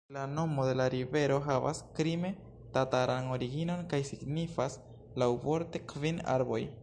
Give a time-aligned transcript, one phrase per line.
[0.09, 4.79] La nomo de la rivero havas krime-tataran originon kaj signifas
[5.25, 6.63] laŭvorte «kvin arboj».